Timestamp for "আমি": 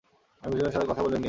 0.43-0.51